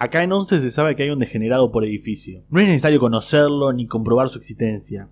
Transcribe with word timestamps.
Acá 0.00 0.22
en 0.22 0.32
11 0.32 0.60
se 0.60 0.70
sabe 0.70 0.94
que 0.94 1.02
hay 1.02 1.10
un 1.10 1.18
degenerado 1.18 1.72
por 1.72 1.84
edificio. 1.84 2.44
No 2.50 2.60
es 2.60 2.68
necesario 2.68 3.00
conocerlo 3.00 3.72
ni 3.72 3.88
comprobar 3.88 4.28
su 4.28 4.38
existencia. 4.38 5.08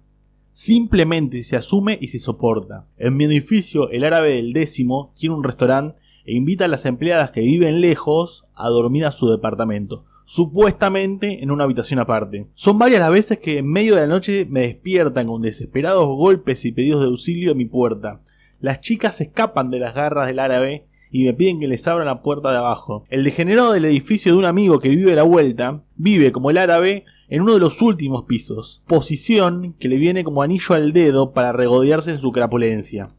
Simplemente 0.52 1.42
se 1.42 1.56
asume 1.56 1.98
y 2.00 2.06
se 2.06 2.20
soporta. 2.20 2.86
En 2.96 3.16
mi 3.16 3.24
edificio, 3.24 3.90
el 3.90 4.04
árabe 4.04 4.36
del 4.36 4.52
décimo 4.52 5.12
tiene 5.16 5.34
un 5.34 5.42
restaurante 5.42 5.98
e 6.24 6.36
invita 6.36 6.66
a 6.66 6.68
las 6.68 6.86
empleadas 6.86 7.32
que 7.32 7.40
viven 7.40 7.80
lejos 7.80 8.46
a 8.54 8.68
dormir 8.68 9.06
a 9.06 9.10
su 9.10 9.28
departamento, 9.28 10.04
supuestamente 10.24 11.42
en 11.42 11.50
una 11.50 11.64
habitación 11.64 11.98
aparte. 11.98 12.46
Son 12.54 12.78
varias 12.78 13.00
las 13.00 13.10
veces 13.10 13.40
que 13.40 13.58
en 13.58 13.66
medio 13.66 13.96
de 13.96 14.02
la 14.02 14.06
noche 14.06 14.46
me 14.48 14.60
despiertan 14.60 15.26
con 15.26 15.42
desesperados 15.42 16.06
golpes 16.06 16.64
y 16.64 16.70
pedidos 16.70 17.00
de 17.00 17.08
auxilio 17.08 17.50
a 17.50 17.56
mi 17.56 17.64
puerta. 17.64 18.20
Las 18.60 18.80
chicas 18.82 19.20
escapan 19.20 19.68
de 19.68 19.80
las 19.80 19.96
garras 19.96 20.28
del 20.28 20.38
árabe 20.38 20.86
y 21.10 21.24
me 21.24 21.34
piden 21.34 21.60
que 21.60 21.68
les 21.68 21.86
abra 21.86 22.04
la 22.04 22.22
puerta 22.22 22.50
de 22.50 22.58
abajo. 22.58 23.04
El 23.08 23.24
degenerado 23.24 23.72
del 23.72 23.84
edificio 23.84 24.32
de 24.32 24.38
un 24.38 24.44
amigo 24.44 24.80
que 24.80 24.88
vive 24.88 25.12
a 25.12 25.16
la 25.16 25.22
vuelta 25.22 25.82
vive 25.96 26.32
como 26.32 26.50
el 26.50 26.58
árabe 26.58 27.04
en 27.28 27.42
uno 27.42 27.54
de 27.54 27.60
los 27.60 27.82
últimos 27.82 28.24
pisos, 28.24 28.82
posición 28.86 29.74
que 29.78 29.88
le 29.88 29.96
viene 29.96 30.24
como 30.24 30.42
anillo 30.42 30.74
al 30.74 30.92
dedo 30.92 31.32
para 31.32 31.52
regodearse 31.52 32.10
en 32.10 32.18
su 32.18 32.32
crapulencia. 32.32 33.10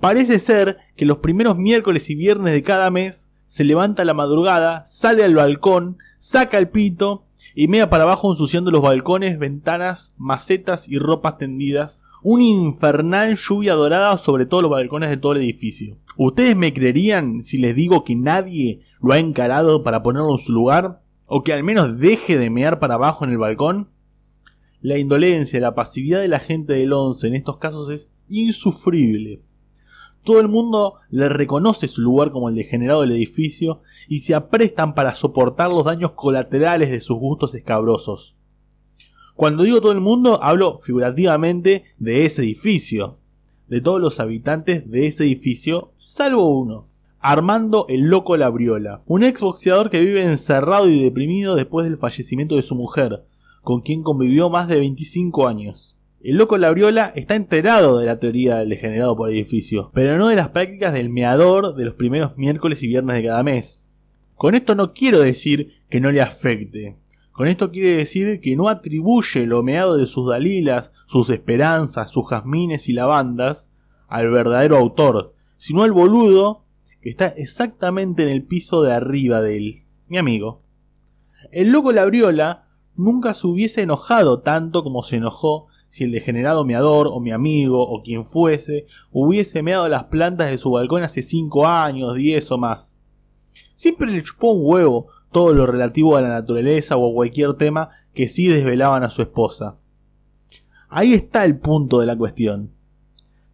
Parece 0.00 0.40
ser 0.40 0.78
que 0.96 1.04
los 1.04 1.18
primeros 1.18 1.56
miércoles 1.56 2.08
y 2.10 2.14
viernes 2.14 2.54
de 2.54 2.62
cada 2.62 2.90
mes 2.90 3.30
se 3.44 3.64
levanta 3.64 4.04
la 4.04 4.14
madrugada, 4.14 4.84
sale 4.86 5.24
al 5.24 5.34
balcón, 5.34 5.98
saca 6.18 6.56
el 6.56 6.68
pito 6.68 7.24
y 7.54 7.68
mea 7.68 7.90
para 7.90 8.04
abajo 8.04 8.30
ensuciando 8.30 8.70
los 8.70 8.82
balcones, 8.82 9.38
ventanas, 9.38 10.14
macetas 10.16 10.88
y 10.88 10.98
ropas 10.98 11.36
tendidas. 11.36 12.02
Un 12.22 12.42
infernal 12.42 13.36
lluvia 13.36 13.74
dorada 13.74 14.16
sobre 14.18 14.46
todos 14.46 14.62
los 14.62 14.70
balcones 14.70 15.10
de 15.10 15.16
todo 15.16 15.32
el 15.32 15.38
edificio. 15.38 15.98
¿Ustedes 16.22 16.54
me 16.54 16.74
creerían 16.74 17.40
si 17.40 17.56
les 17.56 17.74
digo 17.74 18.04
que 18.04 18.14
nadie 18.14 18.82
lo 19.00 19.14
ha 19.14 19.18
encarado 19.18 19.82
para 19.82 20.02
ponerlo 20.02 20.32
en 20.32 20.36
su 20.36 20.52
lugar? 20.52 21.02
¿O 21.24 21.42
que 21.42 21.54
al 21.54 21.64
menos 21.64 21.98
deje 21.98 22.36
de 22.36 22.50
mear 22.50 22.78
para 22.78 22.96
abajo 22.96 23.24
en 23.24 23.30
el 23.30 23.38
balcón? 23.38 23.88
La 24.82 24.98
indolencia, 24.98 25.58
la 25.60 25.74
pasividad 25.74 26.20
de 26.20 26.28
la 26.28 26.38
gente 26.38 26.74
del 26.74 26.92
11 26.92 27.26
en 27.26 27.34
estos 27.36 27.56
casos 27.56 27.88
es 27.88 28.12
insufrible. 28.28 29.40
Todo 30.22 30.40
el 30.40 30.48
mundo 30.48 30.96
le 31.08 31.30
reconoce 31.30 31.88
su 31.88 32.02
lugar 32.02 32.32
como 32.32 32.50
el 32.50 32.54
degenerado 32.54 33.00
del 33.00 33.12
edificio 33.12 33.80
y 34.06 34.18
se 34.18 34.34
aprestan 34.34 34.94
para 34.94 35.14
soportar 35.14 35.70
los 35.70 35.86
daños 35.86 36.10
colaterales 36.10 36.90
de 36.90 37.00
sus 37.00 37.16
gustos 37.16 37.54
escabrosos. 37.54 38.36
Cuando 39.36 39.62
digo 39.62 39.80
todo 39.80 39.92
el 39.92 40.02
mundo, 40.02 40.38
hablo 40.42 40.80
figurativamente 40.80 41.84
de 41.96 42.26
ese 42.26 42.42
edificio, 42.42 43.19
de 43.70 43.80
todos 43.80 44.00
los 44.00 44.20
habitantes 44.20 44.90
de 44.90 45.06
ese 45.06 45.24
edificio, 45.24 45.92
salvo 45.96 46.58
uno. 46.58 46.88
Armando 47.20 47.86
el 47.88 48.08
Loco 48.08 48.36
Labriola, 48.36 49.02
un 49.06 49.22
exboxeador 49.22 49.90
que 49.90 50.00
vive 50.00 50.24
encerrado 50.24 50.88
y 50.88 51.02
deprimido 51.02 51.54
después 51.54 51.84
del 51.84 51.96
fallecimiento 51.96 52.56
de 52.56 52.62
su 52.62 52.74
mujer, 52.74 53.24
con 53.62 53.80
quien 53.82 54.02
convivió 54.02 54.50
más 54.50 54.68
de 54.68 54.78
25 54.78 55.46
años. 55.46 55.96
El 56.22 56.36
loco 56.36 56.58
Labriola 56.58 57.12
está 57.14 57.34
enterado 57.34 57.98
de 57.98 58.04
la 58.04 58.18
teoría 58.18 58.56
del 58.56 58.68
degenerado 58.68 59.16
por 59.16 59.30
edificio, 59.30 59.90
pero 59.94 60.18
no 60.18 60.28
de 60.28 60.36
las 60.36 60.48
prácticas 60.48 60.92
del 60.92 61.08
meador 61.08 61.74
de 61.74 61.84
los 61.84 61.94
primeros 61.94 62.36
miércoles 62.36 62.82
y 62.82 62.88
viernes 62.88 63.16
de 63.16 63.24
cada 63.24 63.42
mes. 63.42 63.82
Con 64.34 64.54
esto 64.54 64.74
no 64.74 64.92
quiero 64.92 65.20
decir 65.20 65.74
que 65.88 66.00
no 66.00 66.10
le 66.10 66.20
afecte. 66.20 66.96
Con 67.40 67.48
esto 67.48 67.70
quiere 67.70 67.96
decir 67.96 68.38
que 68.42 68.54
no 68.54 68.68
atribuye 68.68 69.46
lo 69.46 69.62
meado 69.62 69.96
de 69.96 70.04
sus 70.04 70.28
dalilas, 70.28 70.92
sus 71.06 71.30
esperanzas, 71.30 72.10
sus 72.10 72.28
jazmines 72.28 72.90
y 72.90 72.92
lavandas 72.92 73.72
al 74.08 74.30
verdadero 74.30 74.76
autor, 74.76 75.32
sino 75.56 75.82
al 75.82 75.92
boludo 75.92 76.66
que 77.00 77.08
está 77.08 77.28
exactamente 77.28 78.24
en 78.24 78.28
el 78.28 78.44
piso 78.44 78.82
de 78.82 78.92
arriba 78.92 79.40
de 79.40 79.56
él, 79.56 79.84
mi 80.06 80.18
amigo. 80.18 80.64
El 81.50 81.70
loco 81.70 81.92
Labriola 81.92 82.68
nunca 82.94 83.32
se 83.32 83.46
hubiese 83.46 83.80
enojado 83.80 84.40
tanto 84.42 84.82
como 84.82 85.02
se 85.02 85.16
enojó 85.16 85.68
si 85.88 86.04
el 86.04 86.12
degenerado 86.12 86.66
meador 86.66 87.08
o 87.10 87.20
mi 87.20 87.30
amigo 87.30 87.80
o 87.88 88.02
quien 88.02 88.26
fuese 88.26 88.84
hubiese 89.12 89.62
meado 89.62 89.88
las 89.88 90.04
plantas 90.04 90.50
de 90.50 90.58
su 90.58 90.72
balcón 90.72 91.04
hace 91.04 91.22
5 91.22 91.66
años, 91.66 92.16
10 92.16 92.50
o 92.50 92.58
más. 92.58 92.98
Siempre 93.74 94.12
le 94.12 94.22
chupó 94.22 94.52
un 94.52 94.60
huevo 94.62 95.06
todo 95.30 95.54
lo 95.54 95.66
relativo 95.66 96.16
a 96.16 96.20
la 96.20 96.28
naturaleza 96.28 96.96
o 96.96 97.10
a 97.10 97.14
cualquier 97.14 97.54
tema 97.54 97.90
que 98.14 98.28
sí 98.28 98.48
desvelaban 98.48 99.04
a 99.04 99.10
su 99.10 99.22
esposa. 99.22 99.76
Ahí 100.88 101.14
está 101.14 101.44
el 101.44 101.58
punto 101.58 102.00
de 102.00 102.06
la 102.06 102.16
cuestión. 102.16 102.72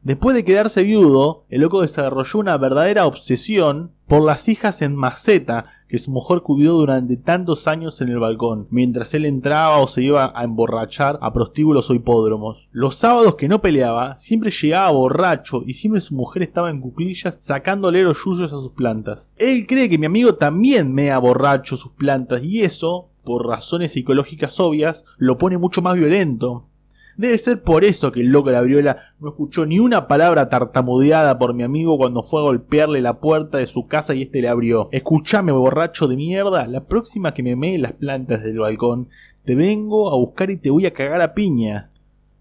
Después 0.06 0.36
de 0.36 0.44
quedarse 0.44 0.84
viudo, 0.84 1.46
el 1.48 1.62
loco 1.62 1.80
desarrolló 1.80 2.38
una 2.38 2.56
verdadera 2.58 3.06
obsesión 3.06 3.90
por 4.06 4.22
las 4.22 4.48
hijas 4.48 4.80
en 4.80 4.94
maceta 4.94 5.64
que 5.88 5.98
su 5.98 6.12
mujer 6.12 6.42
cuidó 6.42 6.74
durante 6.74 7.16
tantos 7.16 7.66
años 7.66 8.00
en 8.00 8.10
el 8.10 8.20
balcón, 8.20 8.68
mientras 8.70 9.14
él 9.14 9.24
entraba 9.24 9.78
o 9.78 9.88
se 9.88 10.04
iba 10.04 10.32
a 10.32 10.44
emborrachar 10.44 11.18
a 11.20 11.32
prostíbulos 11.32 11.90
o 11.90 11.94
hipódromos. 11.94 12.68
Los 12.70 12.94
sábados 12.94 13.34
que 13.34 13.48
no 13.48 13.60
peleaba, 13.60 14.14
siempre 14.14 14.52
llegaba 14.52 14.92
borracho 14.92 15.64
y 15.66 15.74
siempre 15.74 16.00
su 16.00 16.14
mujer 16.14 16.44
estaba 16.44 16.70
en 16.70 16.80
cuclillas 16.80 17.36
sacándole 17.40 18.04
los 18.04 18.24
yuyos 18.24 18.52
a 18.52 18.60
sus 18.60 18.70
plantas. 18.74 19.34
Él 19.36 19.66
cree 19.66 19.88
que 19.88 19.98
mi 19.98 20.06
amigo 20.06 20.36
también 20.36 20.94
mea 20.94 21.18
borracho 21.18 21.76
sus 21.76 21.90
plantas 21.90 22.44
y 22.44 22.62
eso, 22.62 23.08
por 23.24 23.44
razones 23.44 23.90
psicológicas 23.90 24.60
obvias, 24.60 25.04
lo 25.18 25.36
pone 25.36 25.58
mucho 25.58 25.82
más 25.82 25.96
violento. 25.96 26.68
Debe 27.16 27.38
ser 27.38 27.62
por 27.62 27.84
eso 27.84 28.12
que 28.12 28.20
el 28.20 28.28
loco 28.28 28.50
de 28.50 28.82
la 28.82 29.14
no 29.20 29.28
escuchó 29.28 29.64
ni 29.64 29.78
una 29.78 30.06
palabra 30.06 30.50
tartamudeada 30.50 31.38
por 31.38 31.54
mi 31.54 31.62
amigo 31.62 31.96
cuando 31.96 32.22
fue 32.22 32.40
a 32.40 32.44
golpearle 32.44 33.00
la 33.00 33.20
puerta 33.20 33.56
de 33.56 33.66
su 33.66 33.86
casa 33.86 34.14
y 34.14 34.22
este 34.22 34.42
le 34.42 34.48
abrió. 34.48 34.90
Escuchame, 34.92 35.52
borracho 35.52 36.08
de 36.08 36.16
mierda, 36.16 36.66
la 36.66 36.84
próxima 36.84 37.32
que 37.32 37.42
me 37.42 37.56
mee 37.56 37.78
las 37.78 37.92
plantas 37.92 38.42
del 38.42 38.58
balcón, 38.58 39.08
te 39.46 39.54
vengo 39.54 40.10
a 40.10 40.16
buscar 40.16 40.50
y 40.50 40.58
te 40.58 40.70
voy 40.70 40.84
a 40.84 40.92
cagar 40.92 41.22
a 41.22 41.32
piña. 41.32 41.90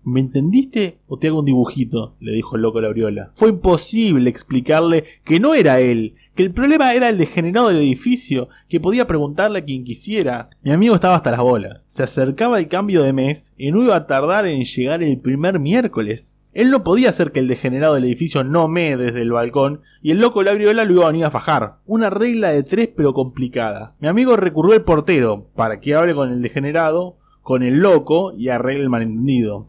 ¿Me 0.04 0.20
entendiste 0.20 1.00
o 1.08 1.18
te 1.18 1.28
hago 1.28 1.40
un 1.40 1.46
dibujito? 1.46 2.16
le 2.20 2.34
dijo 2.34 2.58
el 2.58 2.62
loco 2.62 2.82
Labriola. 2.82 3.32
Fue 3.34 3.50
imposible 3.50 4.30
explicarle 4.30 5.06
que 5.24 5.40
no 5.40 5.54
era 5.56 5.80
él, 5.80 6.16
que 6.36 6.44
el 6.44 6.52
problema 6.52 6.94
era 6.94 7.10
el 7.10 7.18
degenerado 7.18 7.70
del 7.70 7.78
edificio, 7.78 8.50
que 8.68 8.82
podía 8.82 9.08
preguntarle 9.08 9.60
a 9.60 9.64
quien 9.64 9.86
quisiera. 9.86 10.50
Mi 10.62 10.72
amigo 10.72 10.96
estaba 10.96 11.16
hasta 11.16 11.32
las 11.32 11.40
bolas. 11.40 11.86
Se 11.88 12.04
acercaba 12.04 12.60
el 12.60 12.68
cambio 12.68 13.04
de 13.04 13.14
mes 13.14 13.54
y 13.58 13.72
no 13.72 13.82
iba 13.82 13.96
a 13.96 14.06
tardar 14.06 14.46
en 14.46 14.64
llegar 14.64 15.02
el 15.02 15.20
primer 15.20 15.60
miércoles. 15.60 16.38
Él 16.54 16.72
no 16.72 16.84
podía 16.84 17.10
hacer 17.10 17.32
que 17.32 17.40
el 17.40 17.48
degenerado 17.48 17.96
del 17.96 18.06
edificio 18.06 18.44
no 18.44 18.68
mee 18.68 18.96
desde 18.96 19.22
el 19.22 19.32
balcón 19.32 19.82
y 20.02 20.12
el 20.12 20.20
loco 20.20 20.42
Labriola 20.42 20.86
lo 20.86 20.94
iba 20.94 21.04
a 21.04 21.12
venir 21.12 21.26
a 21.26 21.32
fajar. 21.32 21.80
Una 21.86 22.10
regla 22.10 22.52
de 22.52 22.64
tres 22.64 22.90
pero 22.96 23.14
complicada. 23.14 23.96
Mi 24.00 24.08
amigo 24.08 24.38
recurrió 24.38 24.74
al 24.74 24.84
portero 24.84 25.50
para 25.56 25.80
que 25.80 25.96
hable 25.96 26.16
con 26.16 26.32
el 26.32 26.42
degenerado, 26.42 27.18
con 27.42 27.62
el 27.62 27.80
loco 27.80 28.34
y 28.38 28.50
arregle 28.50 28.84
el 28.84 28.90
malentendido. 28.90 29.68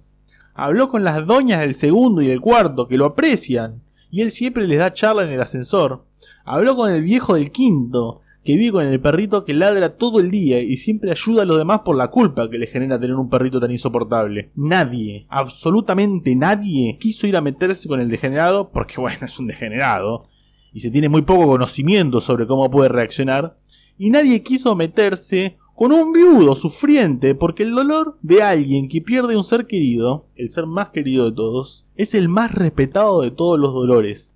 Habló 0.55 0.89
con 0.89 1.05
las 1.05 1.27
doñas 1.27 1.61
del 1.61 1.75
segundo 1.75 2.23
y 2.23 2.29
del 2.29 2.41
cuarto, 2.41 2.89
que 2.89 2.97
lo 2.97 3.05
aprecian, 3.05 3.83
y 4.11 4.23
él 4.23 4.31
siempre 4.31 4.67
les 4.67 4.79
da 4.79 4.93
charla 4.93 5.25
en 5.25 5.31
el 5.31 5.43
ascensor. 5.43 6.05
Habló 6.49 6.77
con 6.77 6.93
el 6.93 7.03
viejo 7.03 7.35
del 7.35 7.51
quinto, 7.51 8.21
que 8.45 8.57
vive 8.57 8.71
con 8.71 8.87
el 8.87 9.01
perrito 9.01 9.45
que 9.45 9.53
ladra 9.53 9.97
todo 9.97 10.21
el 10.21 10.31
día 10.31 10.61
y 10.61 10.77
siempre 10.77 11.11
ayuda 11.11 11.43
a 11.43 11.45
los 11.45 11.59
demás 11.59 11.81
por 11.85 11.97
la 11.97 12.13
culpa 12.13 12.49
que 12.49 12.57
le 12.57 12.69
genera 12.69 13.01
tener 13.01 13.17
un 13.17 13.29
perrito 13.29 13.59
tan 13.59 13.73
insoportable. 13.73 14.53
Nadie, 14.55 15.27
absolutamente 15.29 16.37
nadie, 16.37 16.99
quiso 17.01 17.27
ir 17.27 17.37
a 17.37 17.41
meterse 17.41 17.89
con 17.89 17.99
el 17.99 18.09
degenerado, 18.09 18.71
porque 18.71 19.01
bueno, 19.01 19.19
es 19.27 19.41
un 19.41 19.49
degenerado, 19.49 20.29
y 20.73 20.79
se 20.79 20.93
tiene 20.93 21.09
muy 21.09 21.23
poco 21.23 21.49
conocimiento 21.49 22.21
sobre 22.21 22.47
cómo 22.47 22.71
puede 22.71 22.91
reaccionar, 22.91 23.59
y 23.99 24.11
nadie 24.11 24.45
quiso 24.45 24.77
meterse 24.77 25.57
con 25.75 25.91
un 25.91 26.13
viudo 26.13 26.55
sufriente, 26.55 27.35
porque 27.35 27.65
el 27.65 27.73
dolor 27.73 28.19
de 28.23 28.45
alguien 28.45 28.87
que 28.89 29.03
pierde 29.03 29.37
un 29.37 29.43
ser 29.43 29.67
querido, 29.67 30.29
el 30.37 30.53
ser 30.53 30.67
más 30.67 30.91
querido 30.91 31.25
de 31.25 31.33
todos, 31.35 31.89
es 31.97 32.15
el 32.15 32.29
más 32.29 32.55
respetado 32.55 33.23
de 33.23 33.33
todos 33.33 33.59
los 33.59 33.75
dolores. 33.75 34.36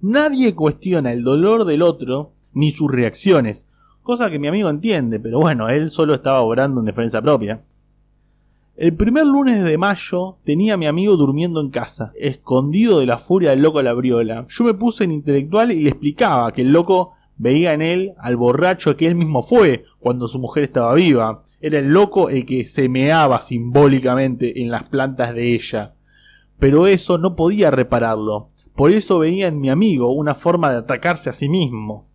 Nadie 0.00 0.54
cuestiona 0.54 1.12
el 1.12 1.24
dolor 1.24 1.64
del 1.64 1.82
otro 1.82 2.32
ni 2.52 2.70
sus 2.70 2.90
reacciones, 2.90 3.68
cosa 4.02 4.30
que 4.30 4.38
mi 4.38 4.46
amigo 4.46 4.68
entiende, 4.68 5.18
pero 5.18 5.40
bueno, 5.40 5.68
él 5.68 5.90
solo 5.90 6.14
estaba 6.14 6.40
obrando 6.40 6.80
en 6.80 6.86
defensa 6.86 7.20
propia. 7.20 7.62
El 8.76 8.94
primer 8.94 9.26
lunes 9.26 9.64
de 9.64 9.76
mayo 9.76 10.36
tenía 10.44 10.74
a 10.74 10.76
mi 10.76 10.86
amigo 10.86 11.16
durmiendo 11.16 11.60
en 11.60 11.70
casa, 11.70 12.12
escondido 12.14 13.00
de 13.00 13.06
la 13.06 13.18
furia 13.18 13.50
del 13.50 13.62
loco 13.62 13.82
Labriola. 13.82 14.46
Yo 14.48 14.62
me 14.62 14.74
puse 14.74 15.02
en 15.02 15.10
intelectual 15.10 15.72
y 15.72 15.80
le 15.80 15.90
explicaba 15.90 16.52
que 16.52 16.62
el 16.62 16.72
loco 16.72 17.14
veía 17.36 17.72
en 17.72 17.82
él 17.82 18.12
al 18.18 18.36
borracho 18.36 18.96
que 18.96 19.08
él 19.08 19.16
mismo 19.16 19.42
fue 19.42 19.84
cuando 19.98 20.28
su 20.28 20.38
mujer 20.38 20.62
estaba 20.62 20.94
viva. 20.94 21.42
Era 21.60 21.80
el 21.80 21.88
loco 21.88 22.28
el 22.28 22.46
que 22.46 22.66
se 22.66 22.88
meaba 22.88 23.40
simbólicamente 23.40 24.62
en 24.62 24.70
las 24.70 24.84
plantas 24.84 25.34
de 25.34 25.56
ella. 25.56 25.94
Pero 26.60 26.86
eso 26.86 27.18
no 27.18 27.34
podía 27.34 27.72
repararlo. 27.72 28.50
Por 28.78 28.92
eso 28.92 29.18
veía 29.18 29.48
en 29.48 29.60
mi 29.60 29.70
amigo 29.70 30.12
una 30.12 30.36
forma 30.36 30.70
de 30.70 30.76
atacarse 30.76 31.28
a 31.28 31.32
sí 31.32 31.48
mismo. 31.48 32.08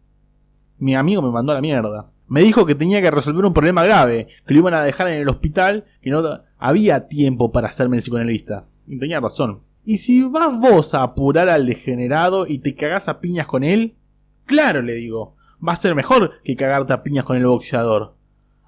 Mi 0.77 0.95
amigo 0.95 1.21
me 1.21 1.29
mandó 1.29 1.51
a 1.51 1.55
la 1.55 1.61
mierda. 1.61 2.09
Me 2.29 2.39
dijo 2.39 2.65
que 2.65 2.73
tenía 2.73 3.01
que 3.01 3.11
resolver 3.11 3.43
un 3.43 3.53
problema 3.53 3.83
grave, 3.83 4.27
que 4.47 4.53
lo 4.53 4.61
iban 4.61 4.73
a 4.73 4.81
dejar 4.81 5.09
en 5.09 5.19
el 5.19 5.27
hospital, 5.27 5.83
que 6.01 6.09
no 6.09 6.23
había 6.57 7.09
tiempo 7.09 7.51
para 7.51 7.67
hacerme 7.67 7.97
psicoanalista. 7.97 8.65
Y 8.87 8.97
tenía 8.97 9.19
razón. 9.19 9.63
¿Y 9.83 9.97
si 9.97 10.23
vas 10.23 10.57
vos 10.57 10.93
a 10.93 11.03
apurar 11.03 11.49
al 11.49 11.65
degenerado 11.65 12.47
y 12.47 12.59
te 12.59 12.75
cagás 12.75 13.09
a 13.09 13.19
piñas 13.19 13.45
con 13.45 13.65
él? 13.65 13.97
Claro, 14.45 14.81
le 14.81 14.93
digo. 14.93 15.35
va 15.67 15.73
a 15.73 15.75
ser 15.75 15.95
mejor 15.95 16.31
que 16.45 16.55
cagarte 16.55 16.93
a 16.93 17.03
piñas 17.03 17.25
con 17.25 17.35
el 17.35 17.45
boxeador. 17.45 18.15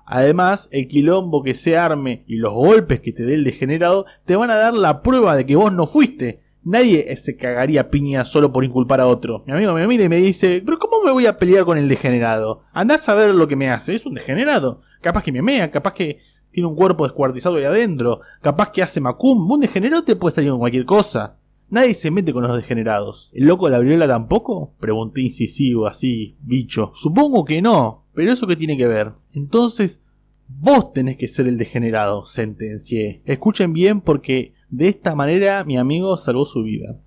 Además, 0.06 0.68
el 0.74 0.90
quilombo 0.90 1.44
que 1.44 1.54
se 1.54 1.78
arme 1.78 2.26
y 2.28 2.36
los 2.36 2.52
golpes 2.52 3.00
que 3.00 3.14
te 3.14 3.24
dé 3.24 3.36
el 3.36 3.46
degenerado 3.46 4.06
te 4.26 4.36
van 4.36 4.52
a 4.52 4.58
dar 4.58 4.74
la 4.74 5.02
prueba 5.02 5.38
de 5.38 5.46
que 5.46 5.56
vos 5.56 5.72
no 5.72 5.88
fuiste. 5.88 6.44
Nadie 6.66 7.16
se 7.16 7.38
cagaría 7.38 7.82
a 7.82 7.90
piñas 7.90 8.28
solo 8.28 8.52
por 8.52 8.64
inculpar 8.64 9.00
a 9.00 9.06
otro. 9.06 9.44
Mi 9.46 9.54
amigo 9.54 9.72
me 9.74 9.88
mira 9.88 10.04
y 10.04 10.10
me 10.10 10.18
dice, 10.18 10.64
pero 10.66 10.80
¿cómo 10.80 11.04
me 11.04 11.12
voy 11.12 11.28
a 11.28 11.38
pelear 11.38 11.64
con 11.64 11.78
el 11.78 11.88
degenerado? 11.88 12.64
Andás 12.74 13.08
a 13.08 13.14
ver 13.14 13.36
lo 13.36 13.48
que 13.48 13.56
me 13.56 13.70
hace, 13.70 13.94
es 13.94 14.04
un 14.08 14.16
degenerado. 14.16 14.82
Capaz 15.00 15.22
que 15.22 15.32
me 15.32 15.44
mea, 15.44 15.70
capaz 15.70 15.94
que 15.94 16.18
tiene 16.50 16.68
un 16.68 16.76
cuerpo 16.76 17.04
descuartizado 17.04 17.58
ahí 17.58 17.66
adentro, 17.66 18.22
capaz 18.42 18.72
que 18.72 18.82
hace 18.82 19.00
macum, 19.00 19.52
un 19.52 19.60
degenerado 19.60 20.04
te 20.04 20.16
puede 20.16 20.34
salir 20.34 20.50
con 20.50 20.60
cualquier 20.60 20.86
cosa. 20.86 21.38
Nadie 21.70 21.94
se 21.94 22.10
mete 22.10 22.34
con 22.34 22.42
los 22.42 22.56
degenerados. 22.56 23.30
¿El 23.34 23.46
loco 23.46 23.68
de 23.68 23.74
la 23.74 23.80
viola 23.80 24.08
tampoco? 24.08 24.74
Pregunté 24.80 25.22
incisivo, 25.22 25.86
así, 25.86 26.36
bicho. 26.42 26.92
Supongo 26.96 27.46
que 27.46 27.62
no, 27.62 28.06
pero 28.16 28.32
eso 28.32 28.48
qué 28.48 28.56
tiene 28.56 28.76
que 28.76 28.88
ver. 28.88 29.12
Entonces, 29.34 30.02
vos 30.48 30.94
tenés 30.94 31.18
que 31.18 31.28
ser 31.28 31.48
el 31.48 31.60
degenerado, 31.60 32.26
sentencié. 32.26 33.22
Escuchen 33.26 33.72
bien 33.72 34.02
porque 34.02 34.55
de 34.70 34.88
esta 34.88 35.16
manera 35.16 35.64
mi 35.64 35.78
amigo 35.78 36.18
salvó 36.18 36.46
su 36.46 36.64
vida. 36.64 36.98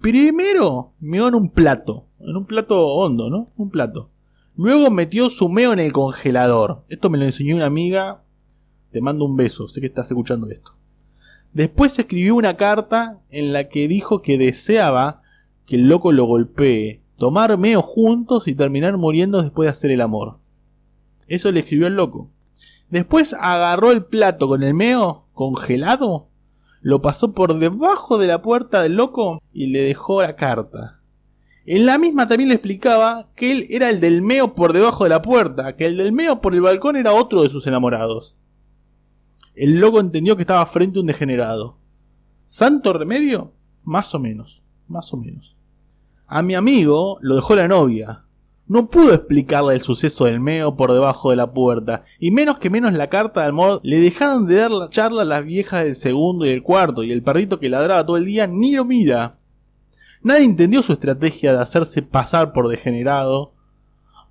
Primero 0.00 0.92
meó 1.00 1.28
en 1.28 1.34
un 1.34 1.50
plato, 1.50 2.06
en 2.20 2.36
un 2.36 2.46
plato 2.46 2.86
hondo, 2.86 3.30
¿no? 3.30 3.50
Un 3.56 3.70
plato. 3.70 4.10
Luego 4.56 4.90
metió 4.90 5.28
su 5.30 5.48
meo 5.48 5.72
en 5.72 5.78
el 5.78 5.92
congelador. 5.92 6.84
Esto 6.88 7.10
me 7.10 7.18
lo 7.18 7.24
enseñó 7.24 7.56
una 7.56 7.66
amiga. 7.66 8.22
Te 8.90 9.00
mando 9.00 9.24
un 9.24 9.36
beso, 9.36 9.68
sé 9.68 9.80
que 9.80 9.86
estás 9.86 10.10
escuchando 10.10 10.48
esto. 10.48 10.74
Después 11.52 11.98
escribió 11.98 12.34
una 12.36 12.56
carta 12.56 13.20
en 13.30 13.52
la 13.52 13.68
que 13.68 13.88
dijo 13.88 14.22
que 14.22 14.38
deseaba 14.38 15.22
que 15.66 15.76
el 15.76 15.88
loco 15.88 16.12
lo 16.12 16.24
golpee, 16.24 17.02
tomar 17.16 17.56
meo 17.58 17.82
juntos 17.82 18.48
y 18.48 18.54
terminar 18.54 18.96
muriendo 18.96 19.42
después 19.42 19.66
de 19.66 19.70
hacer 19.70 19.90
el 19.90 20.00
amor. 20.00 20.38
Eso 21.26 21.52
le 21.52 21.60
escribió 21.60 21.86
el 21.86 21.94
loco. 21.94 22.30
Después 22.90 23.34
agarró 23.34 23.92
el 23.92 24.04
plato 24.04 24.48
con 24.48 24.62
el 24.62 24.74
meo 24.74 25.26
congelado, 25.34 26.28
lo 26.80 27.02
pasó 27.02 27.32
por 27.32 27.58
debajo 27.58 28.18
de 28.18 28.26
la 28.26 28.42
puerta 28.42 28.82
del 28.82 28.96
loco 28.96 29.42
y 29.52 29.68
le 29.68 29.82
dejó 29.82 30.22
la 30.22 30.36
carta. 30.36 31.00
En 31.66 31.84
la 31.84 31.98
misma 31.98 32.26
también 32.26 32.48
le 32.48 32.54
explicaba 32.54 33.28
que 33.34 33.52
él 33.52 33.66
era 33.68 33.90
el 33.90 34.00
del 34.00 34.22
meo 34.22 34.54
por 34.54 34.72
debajo 34.72 35.04
de 35.04 35.10
la 35.10 35.20
puerta, 35.20 35.76
que 35.76 35.86
el 35.86 35.96
del 35.98 36.12
meo 36.12 36.40
por 36.40 36.54
el 36.54 36.62
balcón 36.62 36.96
era 36.96 37.12
otro 37.12 37.42
de 37.42 37.50
sus 37.50 37.66
enamorados. 37.66 38.36
El 39.54 39.80
loco 39.80 40.00
entendió 40.00 40.36
que 40.36 40.42
estaba 40.42 40.64
frente 40.66 40.98
a 40.98 41.02
un 41.02 41.08
degenerado. 41.08 41.76
¿Santo 42.46 42.92
remedio? 42.92 43.52
Más 43.84 44.14
o 44.14 44.18
menos, 44.18 44.62
más 44.86 45.12
o 45.12 45.18
menos. 45.18 45.56
A 46.26 46.42
mi 46.42 46.54
amigo 46.54 47.18
lo 47.20 47.34
dejó 47.34 47.54
la 47.54 47.68
novia. 47.68 48.24
No 48.68 48.90
pudo 48.90 49.14
explicarle 49.14 49.74
el 49.74 49.80
suceso 49.80 50.26
del 50.26 50.40
meo 50.40 50.76
por 50.76 50.92
debajo 50.92 51.30
de 51.30 51.36
la 51.36 51.52
puerta, 51.52 52.04
y 52.20 52.30
menos 52.30 52.58
que 52.58 52.70
menos 52.70 52.92
la 52.92 53.08
carta 53.08 53.40
de 53.40 53.48
amor 53.48 53.80
le 53.82 53.98
dejaron 53.98 54.46
de 54.46 54.56
dar 54.56 54.70
la 54.70 54.90
charla 54.90 55.22
a 55.22 55.24
las 55.24 55.44
viejas 55.44 55.84
del 55.84 55.96
segundo 55.96 56.44
y 56.44 56.50
del 56.50 56.62
cuarto, 56.62 57.02
y 57.02 57.10
el 57.10 57.22
perrito 57.22 57.58
que 57.58 57.70
ladraba 57.70 58.04
todo 58.04 58.18
el 58.18 58.26
día 58.26 58.46
ni 58.46 58.72
lo 58.72 58.84
mira. 58.84 59.38
Nadie 60.22 60.44
entendió 60.44 60.82
su 60.82 60.92
estrategia 60.92 61.54
de 61.54 61.62
hacerse 61.62 62.02
pasar 62.02 62.52
por 62.52 62.68
degenerado, 62.68 63.54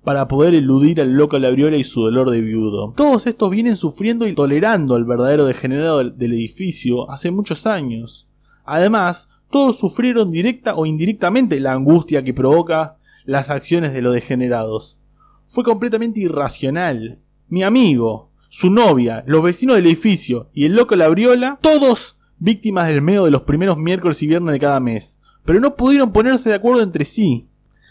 para 0.04 0.28
poder 0.28 0.54
eludir 0.54 1.00
al 1.00 1.12
loco 1.14 1.38
Labriola 1.38 1.76
y 1.76 1.84
su 1.84 2.02
dolor 2.02 2.30
de 2.30 2.40
viudo. 2.40 2.94
Todos 2.96 3.26
estos 3.26 3.50
vienen 3.50 3.76
sufriendo 3.76 4.26
y 4.26 4.34
tolerando 4.34 4.94
al 4.94 5.04
verdadero 5.04 5.44
degenerado 5.44 5.98
del, 5.98 6.32
edificio 6.32 7.10
hace 7.10 7.30
muchos 7.30 7.66
años. 7.66 8.26
Además, 8.64 9.28
todos 9.50 9.78
sufrieron 9.78 10.30
directa 10.30 10.76
o 10.76 10.86
indirectamente 10.86 11.58
la 11.60 11.72
angustia 11.72 12.22
que 12.22 12.34
provoca 12.34 12.97
las 13.28 13.50
acciones 13.50 13.92
de 13.92 14.00
los 14.00 14.14
degenerados. 14.14 14.98
Fue 15.44 15.62
completamente 15.62 16.18
irracional. 16.18 17.18
Mi 17.48 17.62
amigo, 17.62 18.30
su 18.48 18.70
novia, 18.70 19.22
los 19.26 19.42
vecinos 19.42 19.76
del 19.76 19.84
edificio 19.84 20.48
y 20.54 20.64
el 20.64 20.74
loco 20.74 20.96
Labriola, 20.96 21.58
todos 21.60 22.16
víctimas 22.38 22.88
del 22.88 23.02
medio 23.02 23.26
de 23.26 23.30
los 23.30 23.42
primeros 23.42 23.76
miércoles 23.76 24.22
y 24.22 24.28
viernes 24.28 24.54
de 24.54 24.58
cada 24.58 24.80
mes. 24.80 25.20
Pero 25.44 25.60
no 25.60 25.76
pudieron 25.76 26.10
ponerse 26.10 26.48
de 26.48 26.54
acuerdo 26.54 26.80
entre 26.80 27.04
sí. 27.04 27.50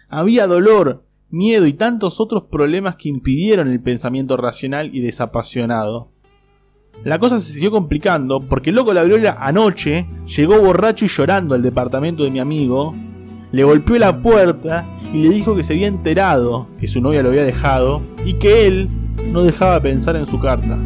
Había 0.09 0.47
dolor, 0.47 1.05
miedo 1.29 1.67
y 1.67 1.73
tantos 1.73 2.19
otros 2.19 2.45
problemas 2.45 2.95
que 2.95 3.09
impidieron 3.09 3.67
el 3.67 3.79
pensamiento 3.79 4.37
racional 4.37 4.89
y 4.91 5.01
desapasionado. 5.01 6.09
La 7.03 7.19
cosa 7.19 7.39
se 7.39 7.53
siguió 7.53 7.69
complicando 7.69 8.39
porque 8.39 8.71
el 8.71 8.75
loco 8.75 8.91
Labriola 8.91 9.37
anoche 9.39 10.07
llegó 10.25 10.59
borracho 10.59 11.05
y 11.05 11.09
llorando 11.09 11.53
al 11.53 11.61
departamento 11.61 12.23
de 12.23 12.31
mi 12.31 12.39
amigo, 12.39 12.95
le 13.51 13.63
golpeó 13.63 13.97
la 13.97 14.21
puerta 14.21 14.85
y 15.13 15.23
le 15.23 15.29
dijo 15.29 15.55
que 15.55 15.63
se 15.63 15.73
había 15.73 15.87
enterado 15.87 16.67
que 16.79 16.87
su 16.87 17.01
novia 17.01 17.23
lo 17.23 17.29
había 17.29 17.43
dejado 17.43 18.01
y 18.25 18.33
que 18.33 18.67
él 18.67 18.89
no 19.31 19.43
dejaba 19.43 19.81
pensar 19.81 20.15
en 20.15 20.25
su 20.25 20.39
carta. 20.39 20.77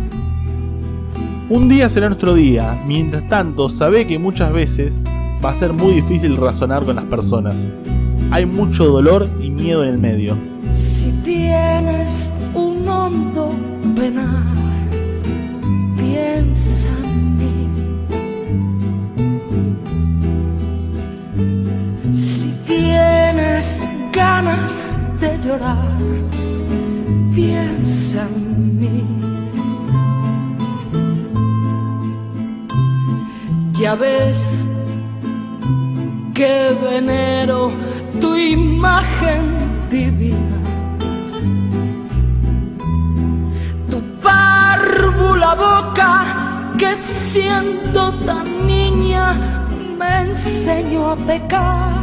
Un 1.50 1.68
día 1.68 1.90
será 1.90 2.08
nuestro 2.08 2.34
día, 2.34 2.82
mientras 2.88 3.28
tanto 3.28 3.70
sabe 3.70 4.08
que 4.08 4.18
muchas 4.18 4.54
veces 4.54 5.04
va 5.44 5.50
a 5.52 5.56
ser 5.56 5.74
muy 5.74 5.94
difícil 5.94 6.38
razonar 6.38 6.86
con 6.86 6.96
las 6.96 7.06
personas 7.06 7.72
hay 8.32 8.46
mucho 8.46 8.86
dolor 8.86 9.30
y 9.42 9.50
miedo 9.50 9.84
en 9.84 9.90
el 9.90 9.98
medio. 9.98 10.38
Si 10.74 11.12
tienes 11.24 12.30
un 12.54 12.88
hondo 12.88 13.52
penal, 13.94 14.56
piensa 15.98 16.88
de 24.42 25.38
llorar, 25.46 25.98
piensa 27.32 28.26
en 28.28 28.80
mí. 28.80 29.04
Ya 33.74 33.94
ves 33.94 34.64
que 36.34 36.76
venero 36.90 37.72
tu 38.20 38.36
imagen 38.36 39.44
divina. 39.92 40.58
Tu 43.92 44.02
párvula 44.24 45.54
boca 45.54 46.26
que 46.80 46.96
siendo 46.96 48.12
tan 48.26 48.66
niña 48.66 49.34
me 50.00 50.22
enseñó 50.24 51.12
a 51.12 51.16
pecar. 51.16 52.01